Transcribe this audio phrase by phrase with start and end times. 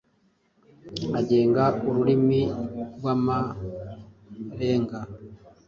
[1.19, 2.41] agenga ururimi
[2.95, 4.99] rw’Amarenga,